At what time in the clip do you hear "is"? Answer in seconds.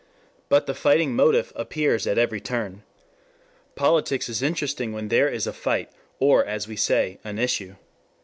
4.29-4.41, 5.29-5.45